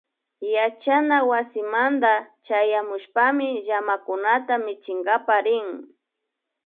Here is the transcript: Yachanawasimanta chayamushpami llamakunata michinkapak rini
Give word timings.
Yachanawasimanta 0.55 2.11
chayamushpami 2.45 3.47
llamakunata 3.67 4.53
michinkapak 4.65 5.27
rini 5.45 5.85